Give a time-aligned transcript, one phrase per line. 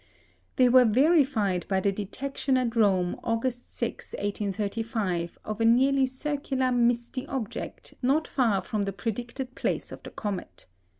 [0.55, 6.71] They were verified by the detection at Rome, August 6, 1835, of a nearly circular
[6.71, 10.65] misty object not far from the predicted place of the comet.